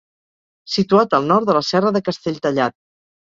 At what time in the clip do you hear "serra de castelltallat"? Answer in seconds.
1.69-2.79